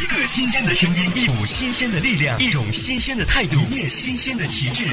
[0.00, 4.84] 一个新鲜的声音，一股新鲜的力量，一种新鲜的态度，一面新鲜的旗帜。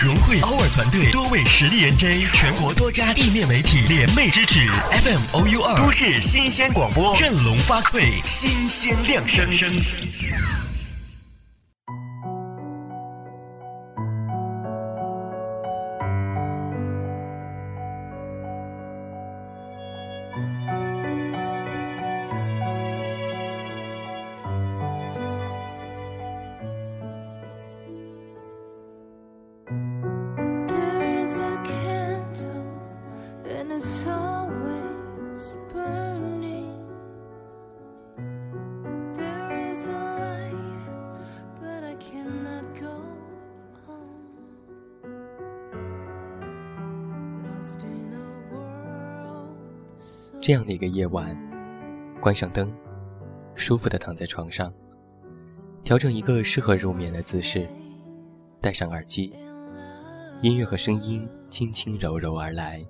[0.00, 4.68] 融汇 our 团队多位实力 NJ，全国多家地面媒体联袂支持
[5.02, 9.72] ，FM OU 二都市新鲜广播，振聋发聩，新鲜亮声声
[50.46, 51.36] 这样的一个夜晚，
[52.20, 52.72] 关上灯，
[53.56, 54.72] 舒服的躺在床上，
[55.82, 57.68] 调整一个适合入眠的姿势，
[58.60, 59.34] 戴上耳机，
[60.42, 62.80] 音乐和声音轻轻柔柔而来。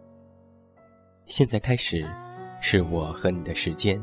[1.24, 2.06] 现在开始，
[2.60, 3.98] 是我和你的时间，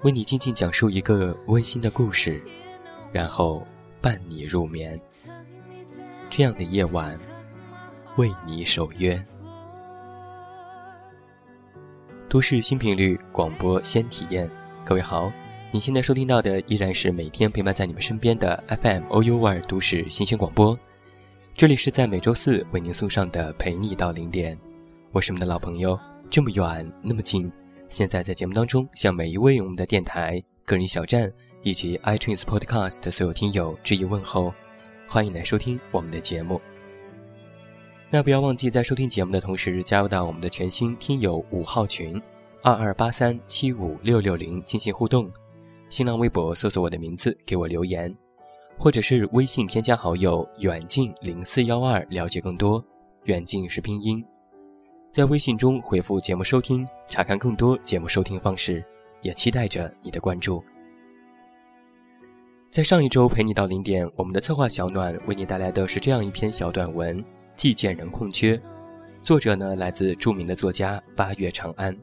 [0.00, 2.42] 为你静静讲述一个温馨的故事，
[3.12, 3.66] 然后
[4.00, 4.98] 伴你入眠。
[6.30, 7.20] 这样的夜晚，
[8.16, 9.22] 为你守约。
[12.30, 14.48] 都市新频率广播先体验，
[14.84, 15.32] 各位好，
[15.72, 20.78] 你现在收听到的依然是每天陪伴在你们身边的 FM OU 二都市新鲜广播，
[21.54, 24.56] 这里是在每周四为您送上的陪你到零点，
[25.10, 25.98] 我是你们的老朋友，
[26.30, 27.50] 这么远那么近，
[27.88, 31.32] 现在在节目当中向每一位我们的电台、个人小站
[31.64, 34.54] 以及 iTunes Podcast 的所有听友致以问候，
[35.08, 36.60] 欢迎来收听我们的节目。
[38.12, 42.20] 那不要忘记在收听节目的同时，加入到我们的全新听友五号群，
[42.60, 45.30] 二二八三七五六六零进行互动。
[45.88, 48.12] 新浪微博搜索我的名字给我留言，
[48.76, 52.84] 或者是微信添加好友远近零四幺二了解更多。
[53.26, 54.24] 远近是拼音，
[55.12, 58.84] 在微信中回复节目收听，查看更多节目收听方式，
[59.22, 60.60] 也期待着你的关注。
[62.70, 67.24] 在上一周陪你到零点，我们的策划小暖为你带来的是这样一篇小短文。
[67.60, 68.58] 寄件人空缺，
[69.22, 71.94] 作者呢来自著名的作家八月长安。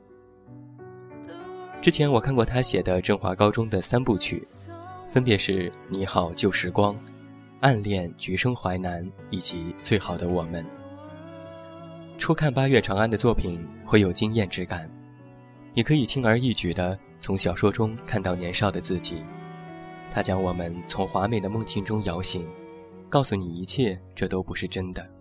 [1.81, 4.47] 之前我看过他写的振华高中的三部曲，
[5.09, 6.94] 分别是《你好旧时光》
[7.62, 10.63] 《暗恋橘生淮南》以及《最好的我们》。
[12.19, 14.88] 初看八月长安的作品会有惊艳之感，
[15.73, 19.23] 你可以轻而易举地从小说中看到年少的自己。
[20.12, 22.47] 他将我们从华美的梦境中摇醒，
[23.09, 25.16] 告诉你一切这都不是真的。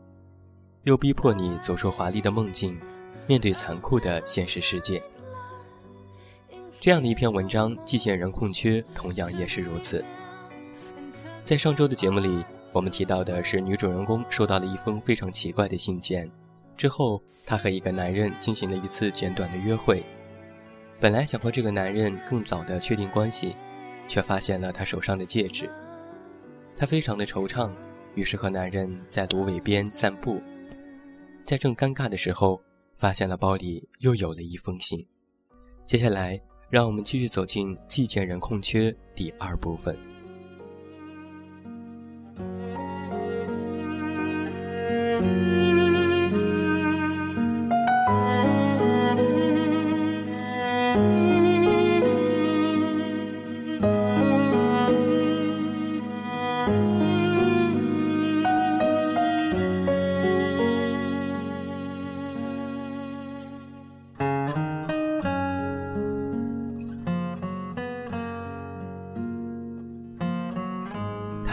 [0.86, 2.78] 又逼迫你走出华丽的梦境，
[3.26, 5.02] 面对残酷的现实世界。
[6.78, 10.04] 这样的一篇文章，寄件人空缺，同样也是如此。
[11.42, 16.30] 在上周的节目里，我们提到的是女主人公收到了一封非常奇怪的信件，
[16.76, 20.04] 之后她和一个男人进行了一次简短的约会。
[21.00, 23.56] 本来想和这个男人更早的确定关系，
[24.06, 25.69] 却发现了他手上的戒指。
[26.76, 27.72] 她非常的惆怅，
[28.14, 30.41] 于是和男人在芦苇边散步。
[31.46, 32.60] 在正尴尬的时候，
[32.96, 35.06] 发现了包里又有了一封信。
[35.84, 39.96] 接下来，让我们继续走进寄件人空缺第二部分。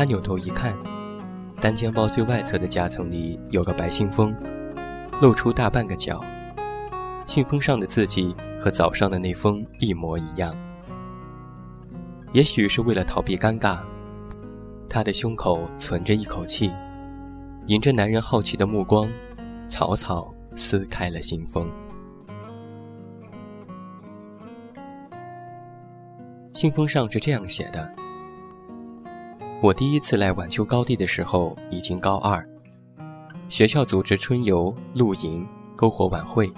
[0.03, 0.77] 他扭头一看，
[1.61, 4.35] 单肩包最外侧的夹层里有个白信封，
[5.21, 6.21] 露出大半个角。
[7.25, 10.53] 信封上的字迹和早上的那封一模一样。
[12.33, 13.79] 也许是为了逃避尴尬，
[14.89, 16.69] 他的胸口存着一口气，
[17.67, 19.09] 迎着男人好奇的目光，
[19.69, 21.71] 草草撕开了信封。
[26.51, 27.89] 信封上是这样写的。
[29.63, 32.45] 我第一次来晚秋高地的时候已经高二，
[33.47, 36.51] 学校组织春游、露营、篝火晚会。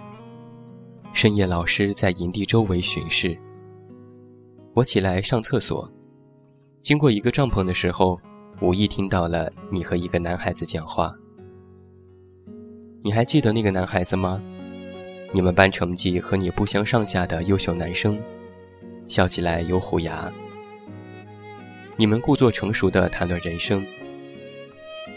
[1.14, 3.38] 深夜，老师在营地周围巡视。
[4.74, 5.88] 我起来上厕所，
[6.82, 8.20] 经过一个帐篷的时候，
[8.60, 11.14] 无意听到了你和一个男孩子讲话。
[13.04, 14.42] 你还记得那个男孩子吗？
[15.32, 18.20] 你们班成绩和你不相上下的优秀男生，
[19.08, 20.34] 笑起来有虎牙，
[21.98, 23.86] 你们故作成熟的谈论人生。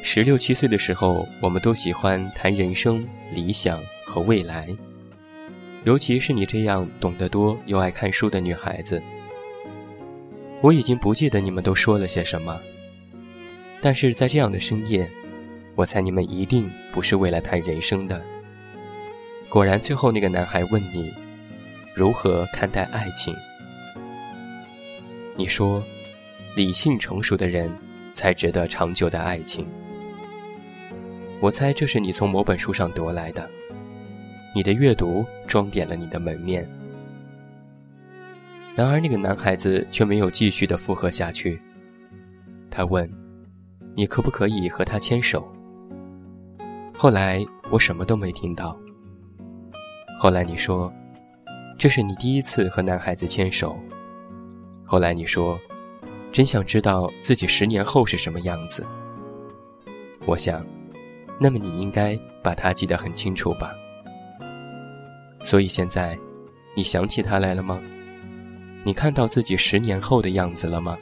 [0.00, 4.68] 十六七岁的时候，我们都喜欢谈人生、理想和未来，
[5.82, 9.02] 尤其是你这样懂得多又爱看书的女孩子。
[10.60, 12.60] 我已经不记得你们都说了些什么，
[13.80, 15.10] 但是在这样的深夜，
[15.74, 18.24] 我猜你们一定不是为了谈人生的。
[19.48, 21.12] 果然，最后那个男孩问你，
[21.92, 23.34] 如何看待爱情？
[25.34, 25.82] 你说，
[26.56, 27.72] 理性成熟的人
[28.12, 29.66] 才值得长久的爱情。
[31.40, 33.48] 我猜这是你从某本书上得来的，
[34.54, 36.68] 你的阅读装点了你的门面。
[38.74, 41.60] 然而，那个男孩子却没有继续的附和下去。
[42.70, 43.10] 他问
[43.96, 45.50] ：“你可不可以和他牵手？”
[46.96, 48.78] 后来我什么都没听到。
[50.16, 50.92] 后来你说，
[51.76, 53.78] 这是你第一次和男孩子牵手。
[54.84, 55.58] 后来你说，
[56.32, 58.86] 真想知道自己十年后是什么样子。
[60.26, 60.64] 我想，
[61.38, 63.72] 那么你应该把他记得很清楚吧。
[65.44, 66.18] 所以现在，
[66.74, 67.80] 你想起他来了吗？
[68.84, 70.98] 你看到自己十年后的样子了吗？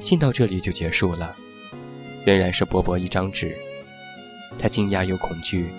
[0.00, 1.34] 信到这里就结束了，
[2.24, 3.56] 仍然是薄薄一张纸。
[4.58, 5.70] 他惊讶又恐惧。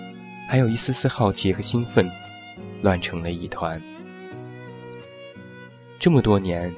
[0.48, 2.08] 还有一丝丝好奇和兴奋，
[2.80, 3.82] 乱成了一团。
[5.98, 6.72] 这么多年，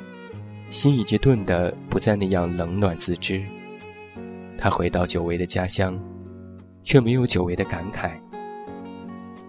[0.70, 3.44] 心已经钝得不再那样冷暖自知。
[4.56, 5.98] 他回到久违的家乡，
[6.82, 8.12] 却没有久违的感慨。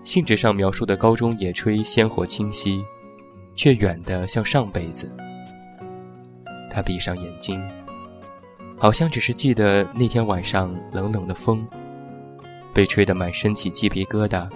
[0.04, 2.84] 信纸上描述的高中野炊鲜活清晰，
[3.56, 5.12] 却远得像上辈子。
[6.72, 7.62] 他闭上眼睛，
[8.78, 11.68] 好像只是记得那天晚上冷冷的风。
[12.74, 14.48] 被吹得满身起鸡皮疙瘩，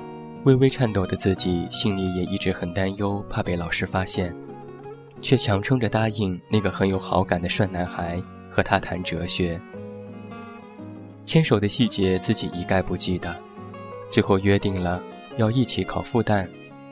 [0.46, 4.36] 微微颤抖的自己心里也一直很担忧，怕被老师发现，
[5.24, 8.22] 却强撑着答应那个很有好感的帅男孩
[8.52, 9.60] 和他谈哲学。
[11.26, 13.34] 牵手的细节自己一概不记得，
[14.10, 15.02] 最后约定了
[15.38, 16.48] 要一起考复旦，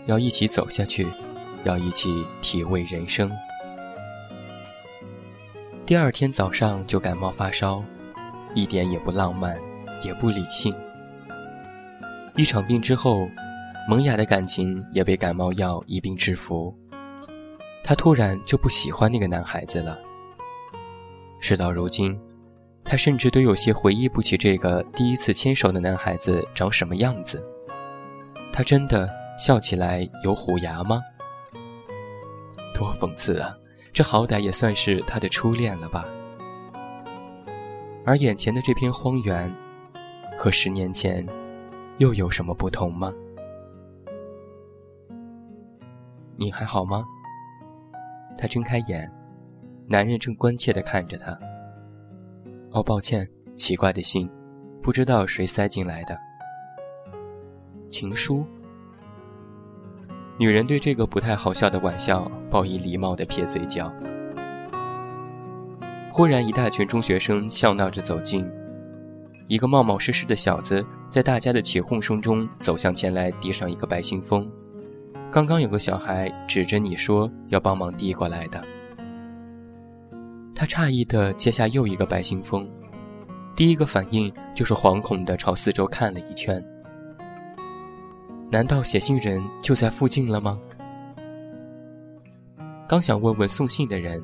[0.05, 1.05] 要一起走下去，
[1.65, 3.29] 要一起体味人生。
[5.85, 7.83] 第二天早上就感冒发烧，
[8.55, 9.59] 一点也不浪漫，
[10.01, 10.73] 也不理性。
[12.37, 13.27] 一场病之后，
[13.89, 16.73] 萌芽的感情也被感冒药一并制服。
[17.83, 19.97] 他突然就不喜欢那个男孩子了。
[21.39, 22.19] 事到如今，
[22.83, 27.45] 他甚至都有些回忆不起这个第一次牵手的男孩子长什么样子。
[28.53, 31.01] 他真的笑起来有虎牙吗？
[32.73, 33.51] 多讽刺啊！
[33.93, 36.05] 这好歹也算是他的初恋了吧？
[38.05, 39.53] 而眼前的这片荒原，
[40.37, 41.27] 和十年前。
[41.97, 43.13] 又有什么不同吗？
[46.35, 47.05] 你还好吗？
[48.41, 49.07] 他睁开眼，
[49.87, 51.37] 男人正关切地看着他。
[52.71, 54.27] 哦，抱歉，奇怪的信，
[54.81, 56.17] 不知道谁塞进来的。
[57.87, 58.43] 情书。
[60.39, 63.93] 女人对这个不太好笑的玩笑报以礼貌的撇嘴角。
[66.11, 68.49] 忽然，一大群中学生笑闹着走近，
[69.47, 70.83] 一个冒冒失失的小子。
[71.11, 74.51] 在大家的起哄声中走向前来，递上一个白信封。
[75.31, 78.61] 刚刚有个小孩指着你说要帮忙递过来的。
[80.53, 82.69] 他诧异地接下又一个白信封，
[83.55, 86.61] 第一个反应就是惶恐地朝四周看了一圈。
[88.51, 90.59] 难道写信人就在附近了吗？
[92.85, 94.21] 刚想问问送信的人，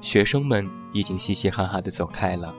[0.00, 2.52] 学生们已经嘻嘻哈哈地走开了。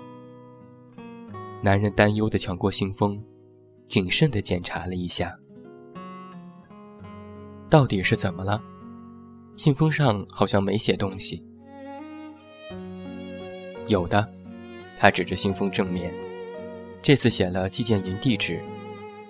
[1.62, 3.22] 男人担忧地抢过信封。
[3.90, 5.36] 谨慎地检查了一下，
[7.70, 8.62] 到底是怎么了？
[9.56, 11.46] 信封上好像没写东西。
[13.88, 14.28] 有的，
[14.98, 16.14] 他指着信封正面，
[17.02, 18.60] 这次写了寄件人地址，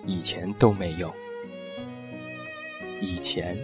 [0.05, 1.13] 以前都没有。
[3.01, 3.57] 以前，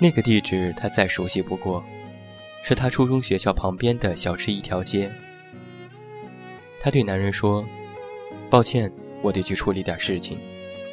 [0.00, 1.84] 那个地址他再熟悉不过，
[2.62, 5.12] 是他初中学校旁边的小吃一条街。
[6.80, 7.64] 他对男人说。
[8.50, 10.38] 抱歉，我得去处理点事情，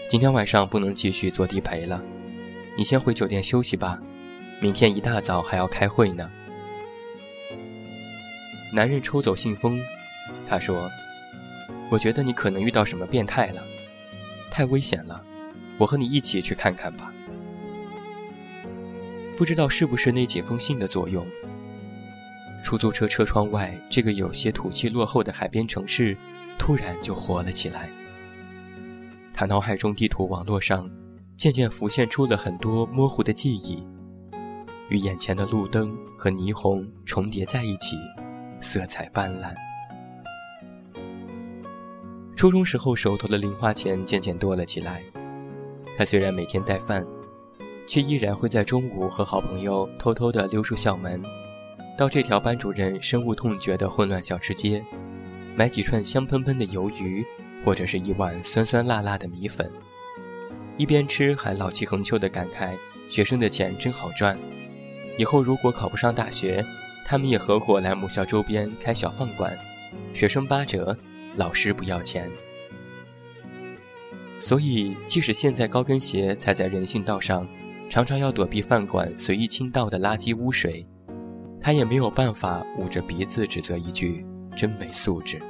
[0.10, 2.04] 今天晚上不能继续做地陪了。
[2.76, 4.02] 你先回酒店休息吧，
[4.60, 6.32] 明天一大早还要开会呢。
[8.74, 9.80] 男人抽走信封，
[10.48, 10.90] 他说
[11.92, 13.62] ：“我觉得你可能遇到什么变态了，
[14.50, 15.24] 太危险了，
[15.78, 17.14] 我和你一起去看看吧。”
[19.38, 21.24] 不知道是不是那几封信的作用，
[22.64, 26.18] 出租车车窗外这个有些土气落后的海边城市。
[26.58, 27.90] 突然就活了起来。
[29.40, 30.92] 他脑海中地图网络上
[31.38, 33.82] 渐渐浮现出了很多模糊的记忆，
[34.90, 37.96] 与眼前的路灯和霓虹重叠在一起，
[38.60, 39.54] 色彩斑斓。
[42.36, 45.02] 初中时候手头的零花钱渐渐多了起来，
[45.98, 47.08] 他虽然每天带饭，
[47.88, 51.24] 却依然会在中午和好朋友偷偷地溜出校门，
[51.98, 54.84] 到这条班主任深恶痛绝的混乱小吃街，
[55.56, 57.26] 买几串香喷喷的鱿鱼，
[57.64, 59.70] 或者是一碗酸酸辣辣的米粉，
[60.78, 64.38] 一边吃还老气横秋地感慨：学生的钱真好赚。
[65.18, 66.66] 以后如果考不上大学，
[67.06, 69.58] 他们也合伙来母校周边开小饭馆，
[70.14, 70.98] 学生八折，
[71.36, 72.32] 老师不要钱。
[74.40, 77.46] 所以，即使现在高跟鞋踩在人行道上，
[77.90, 80.88] 常常要躲避饭馆随意倾倒的垃圾污水，
[81.60, 84.26] 他也没有办法捂着鼻子指责一句
[84.56, 85.42] “真没素质”。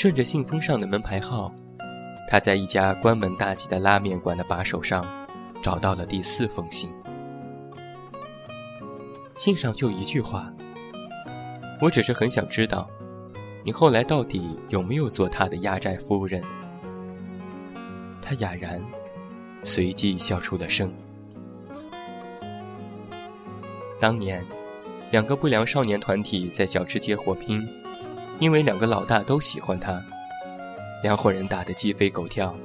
[0.00, 1.52] 顺着信封上的门牌号，
[2.26, 5.04] 他在一家关门大吉的拉面馆的把手上。
[5.62, 6.90] 找到了第四封信，
[9.36, 10.50] 信上就一句话
[11.82, 12.88] ：“我只是很想知道，
[13.62, 16.42] 你后来到底有没有做他的压寨夫人。”
[18.22, 18.82] 他哑然，
[19.62, 20.90] 随即笑出了声。
[24.00, 24.42] 当年，
[25.10, 27.68] 两个不良少年团体在小吃街火拼，
[28.40, 30.02] 因为两个老大都喜欢他，
[31.02, 32.56] 两伙人打得鸡飞狗跳。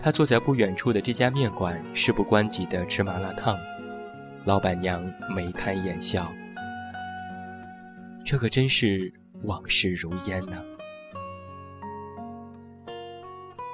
[0.00, 3.58] 他坐在不远处的这家面馆，事不关己地吃麻辣烫，
[4.44, 5.04] 老板娘
[5.34, 6.32] 眉开眼笑。
[8.24, 10.62] 这可真是往事如烟呐。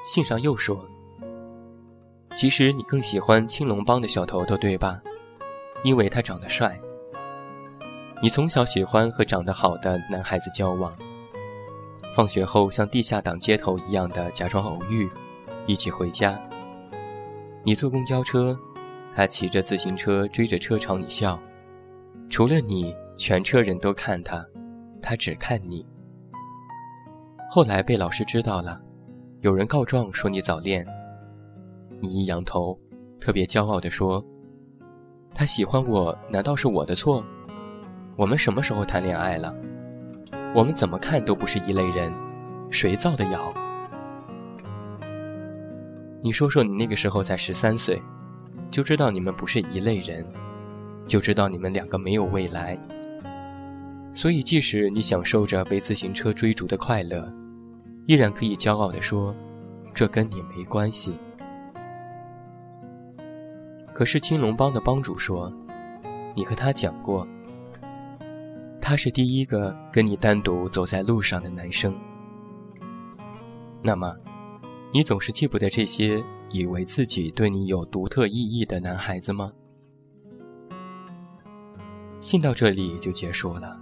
[0.07, 0.89] 信上又说
[2.35, 5.03] ：“其实你更喜欢青龙帮的小头头，对吧？
[5.83, 6.81] 因为他长得帅。
[8.25, 10.90] 你从小喜欢和长得好的男孩子交往，
[12.14, 15.11] 放学后像地下党街头一样的假装偶遇。”
[15.69, 16.35] 一起回家，
[17.64, 18.57] 你坐公交车，
[19.14, 21.38] 他骑着自行车追着车朝你笑。
[22.31, 24.43] 除了你，全车人都看他，
[25.02, 25.85] 他只看你。
[27.50, 28.81] 后来被老师知道了，
[29.43, 30.87] 有人告状说你早恋。
[32.00, 32.78] 你一扬头，
[33.21, 34.25] 特别骄傲地说
[35.35, 37.23] ：“他喜欢我，难道是我的错？
[38.16, 39.54] 我们什么时候谈恋爱了？
[40.54, 42.12] 我们怎么看都不是一类人，
[42.71, 43.52] 谁造的谣？”
[46.23, 48.00] 你说说，你那个时候才十三岁，
[48.71, 50.25] 就知道你们不是一类人，
[51.06, 52.78] 就知道你们两个没有未来。
[54.14, 57.30] 所以，即使你享受着被自行车追逐的快乐，
[58.06, 59.35] 依然可以骄傲地说，
[59.92, 61.18] 这跟你没关系。
[63.92, 65.52] 可是青龙帮的帮主说，
[66.37, 67.26] 你和他讲过，
[68.87, 71.99] 他是第一个跟你单独走在路上的男生。
[73.83, 74.14] 那么。
[74.93, 79.53] 你总是记不得这些以为自己对你有独特意义的男孩子吗？
[82.21, 83.81] 信到这里就结束了。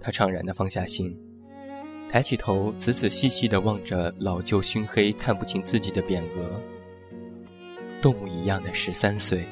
[0.00, 1.16] 他怅然地放下信，
[2.08, 6.60] 抬起头，仔仔细细地望着老旧熏黑、看不清自己的匾额。
[8.00, 9.46] 动物一样的十三岁，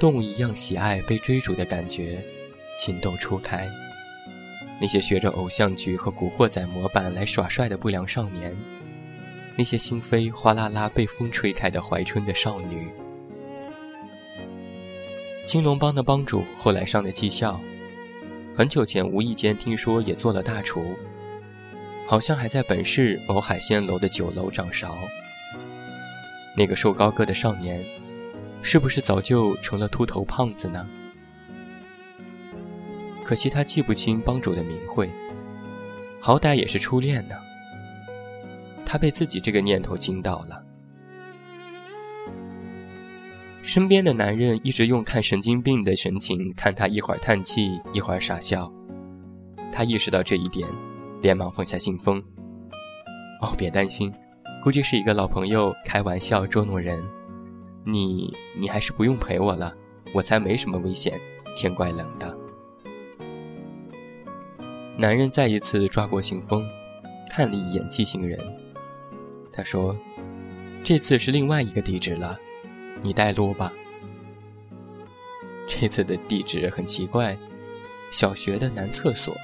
[0.00, 2.24] 动物一样喜爱被追逐的感觉，
[2.76, 3.70] 情窦初开。
[4.80, 8.56] 那些学着偶像剧和古惑仔模板来耍帅的不良少年。
[9.56, 12.90] 那些心扉哗啦啦被风吹开的怀春的少女，
[15.46, 17.60] 青龙帮的帮主后来上了技校，
[18.52, 20.96] 很久前无意间听说也做了大厨，
[22.08, 24.98] 好像还在本市某海鲜楼的酒楼掌勺。
[26.56, 27.84] 那个瘦高个的少年，
[28.60, 30.84] 是不是早就成了秃头胖子呢？
[33.24, 35.10] 可惜他记不清帮主的名讳，
[36.20, 37.34] 好歹也是初恋呢。
[38.84, 40.62] 他被自己这个念头惊到了。
[43.62, 48.70] 身边的男人一直用看神经病的神情看他，一会儿叹气，一会儿傻笑。
[49.72, 50.68] 他意识到这一点，
[51.22, 52.22] 连忙放下信封。
[53.40, 54.12] 哦，别担心，
[54.62, 57.02] 估计是一个老朋友开玩笑捉弄人。
[57.86, 59.74] 你，你还是不用陪我了，
[60.14, 61.18] 我才没什么危险。
[61.56, 62.43] 天怪冷的。
[64.96, 66.64] 男人再一次抓过信封，
[67.28, 68.38] 看了一眼寄信人。
[69.52, 69.96] 他说
[70.84, 72.38] ：“这次是另外一个地址了，
[73.02, 73.72] 你带路吧。”
[75.66, 77.36] 这次的地址很奇怪，
[78.12, 79.36] 小学的男厕所。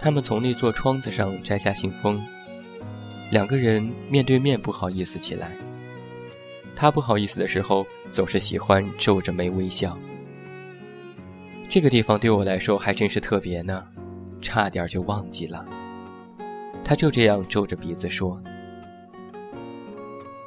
[0.00, 2.20] 他们从那座窗子上摘下信封，
[3.30, 5.56] 两个人面对面不好意思起来。
[6.74, 9.96] 他不好意思的时候，总是喜欢皱着眉微笑。
[11.72, 13.82] 这个地方对我来说还真是特别呢，
[14.42, 15.64] 差点就忘记了。
[16.84, 18.38] 他就这样皱着鼻子说：“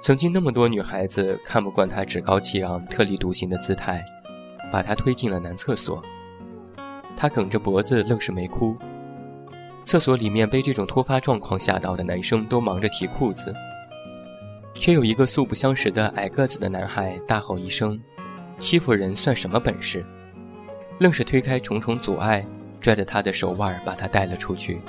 [0.03, 4.05] 曾经那么多女孩子看不惯他趾高气昂、特立独行的姿态，
[4.71, 5.99] 把他推进了男厕所。
[7.17, 8.77] 他梗着脖子，愣是没哭。
[9.83, 13.51] 厕所里面被这种突发状况吓到的男生都忙着提裤子，
[14.75, 17.99] 却有一个素不相识的矮个子的男孩大吼一声
[18.59, 20.05] ：“欺负人算什么本事！”
[20.99, 22.45] 愣是推开重重阻碍，
[22.79, 24.81] 拽着他的手腕把他带了出去。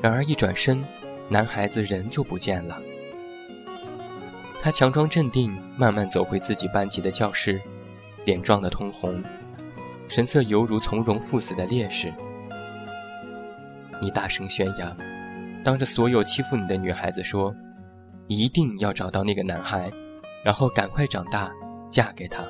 [0.00, 0.84] 然而一转身，
[1.28, 2.80] 男孩子人就不见了。
[4.60, 7.60] 他强装镇定，慢慢走回自己班级的教室，
[8.24, 9.22] 脸涨得通红，
[10.08, 12.12] 神色犹如从容赴死的烈士。
[14.00, 14.96] 你大声宣扬，
[15.64, 17.52] 当着所有欺负你的女孩子说，
[18.28, 19.90] 一定要找到那个男孩，
[20.44, 21.50] 然后赶快长大，
[21.88, 22.44] 嫁给他。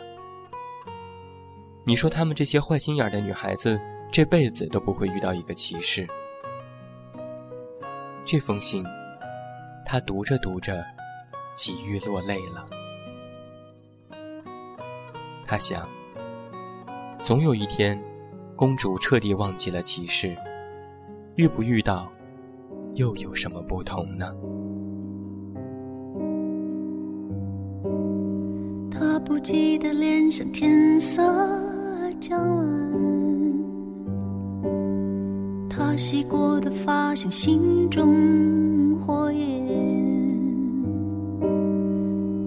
[1.85, 6.07] 你说他们这些坏心眼的女孩子，这辈子都不会遇到一个骑士。
[8.25, 8.85] 这封信，
[9.85, 10.85] 他读着读着。
[11.55, 12.67] 几欲落泪了。
[15.45, 15.87] 他想，
[17.19, 18.03] 总有一天，
[18.57, 20.35] 公主彻底忘记了骑士，
[21.37, 22.11] 遇不遇到，
[22.95, 24.35] 又有什么不同呢？
[28.91, 31.23] 他不羁的脸上天色
[32.23, 32.65] 将晚，
[35.69, 39.67] 他洗过的发像心中火焰。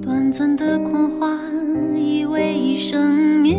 [0.02, 1.38] 短暂的狂欢
[1.94, 3.58] 以为一生灭，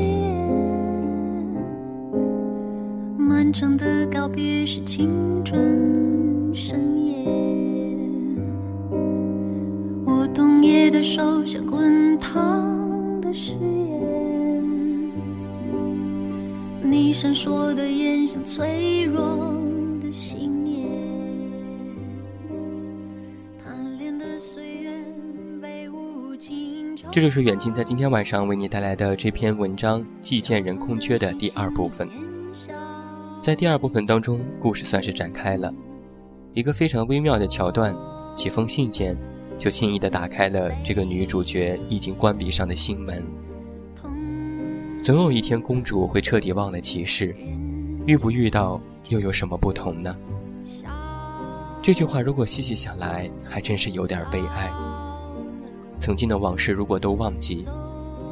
[3.19, 5.11] 漫长的告别是青
[5.45, 7.27] 春深夜。
[10.07, 14.16] 我冬夜的手像滚烫的誓言，
[16.97, 19.55] 你闪烁的眼像脆弱。
[27.13, 32.09] 这就是远近在今天晚上为你带来的这篇文章《寄见人空缺》的第二部分。
[33.43, 35.71] 在第二部分当中，故事算是展开了
[36.55, 37.95] 一个非常微妙的桥段，
[38.35, 39.15] 几封信件
[39.59, 43.23] 就轻易地打开了这个女主角已经关闭上的心门。
[45.07, 47.33] 总有一天，公主会彻底忘了骑士，
[48.07, 50.19] 遇不遇到又有什么不同呢？
[51.81, 54.69] 这句话如果细细想来，还真是有点悲哀。
[56.01, 57.69] 曾经的往事如果都忘记，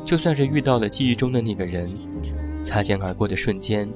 [0.04, 1.96] 就算是遇到了记忆中的那个人，
[2.64, 3.88] 擦肩而过的瞬间，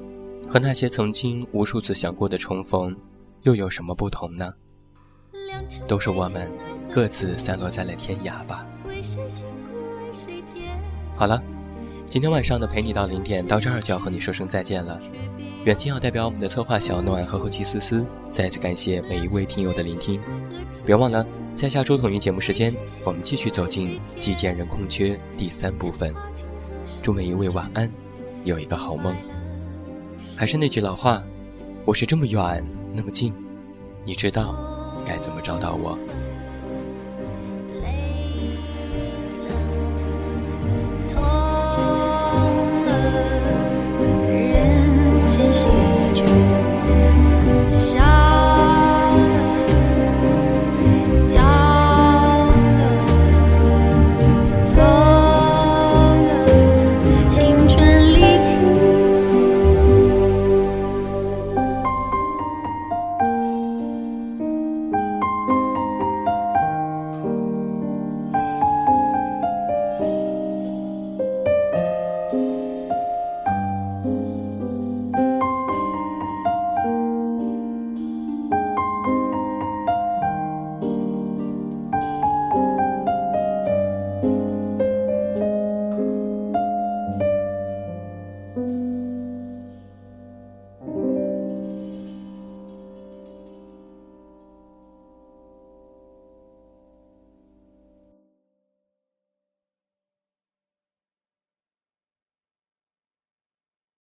[0.47, 2.95] 和那些曾经无数次想过的重逢，
[3.43, 4.53] 又有什么不同呢？
[5.85, 6.49] 都是我们
[6.89, 8.65] 各自散落在了天涯吧。
[11.13, 11.43] 好了，
[12.09, 14.99] 今天晚上的陪你到零点到这儿就要和你说声再见了。
[15.63, 20.19] 远近要代表我们的策划小暖和后期思思，再次感谢每一位听友的聆听。
[20.83, 21.23] 别忘了，
[21.55, 26.11] 在下周同一节目时间，我们继续走进《寄件人空缺》第三部分。
[26.99, 27.87] 祝每一位晚安，
[28.43, 29.15] 有一个好梦。
[30.35, 31.23] 还是那句老话，
[31.85, 33.31] 我是这么远那么近，
[34.03, 34.55] 你知道
[35.05, 35.95] 该怎么找到我。